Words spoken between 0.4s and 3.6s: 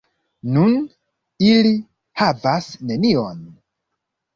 Nun ili havas nenion!